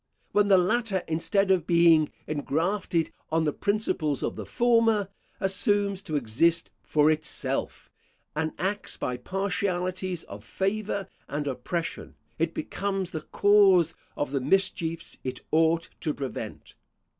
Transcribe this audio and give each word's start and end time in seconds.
When 0.31 0.47
the 0.47 0.57
latter, 0.57 1.03
instead 1.07 1.51
of 1.51 1.67
being 1.67 2.11
ingrafted 2.27 3.11
on 3.31 3.43
the 3.43 3.53
principles 3.53 4.23
of 4.23 4.35
the 4.35 4.47
former, 4.47 5.09
assumes 5.39 6.01
to 6.01 6.15
exist 6.15 6.71
for 6.81 7.11
itself, 7.11 7.91
and 8.35 8.51
acts 8.57 8.97
by 8.97 9.17
partialities 9.17 10.23
of 10.23 10.43
favour 10.43 11.07
and 11.27 11.45
oppression, 11.45 12.15
it 12.39 12.55
becomes 12.55 13.11
the 13.11 13.21
cause 13.21 13.93
of 14.17 14.31
the 14.31 14.41
mischiefs 14.41 15.19
it 15.23 15.41
ought 15.51 15.87
to 15.99 16.15
prevent. 16.15 16.73